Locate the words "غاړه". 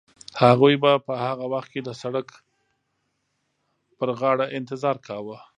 4.19-4.45